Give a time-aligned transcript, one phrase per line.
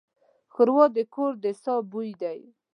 [0.53, 2.39] ښوروا د کور د ساه بوی دی.